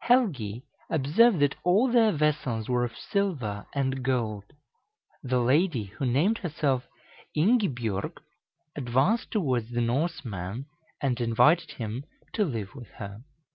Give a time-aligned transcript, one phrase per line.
[0.00, 4.44] Helgi observed that all their vessels were of silver and gold.
[5.22, 6.84] The lady, who named herself
[7.36, 8.18] Ingibjorg,
[8.74, 10.64] advanced towards the Norseman,
[11.02, 13.24] and invited him to live with her.